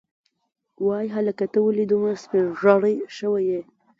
[0.85, 3.61] وای هلکه ته ولې دومره سپینږیری شوی یې.